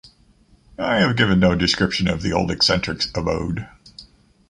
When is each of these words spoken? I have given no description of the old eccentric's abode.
I 0.79 0.95
have 0.95 1.15
given 1.15 1.39
no 1.39 1.53
description 1.53 2.07
of 2.07 2.23
the 2.23 2.33
old 2.33 2.49
eccentric's 2.49 3.11
abode. 3.13 3.67